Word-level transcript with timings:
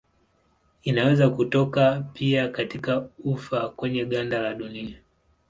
Inaweza 0.83 1.29
kutoka 1.29 2.03
pia 2.13 2.47
katika 2.47 3.09
ufa 3.23 3.69
kwenye 3.69 4.05
ganda 4.05 4.39
la 4.41 4.53
dunia. 4.53 5.01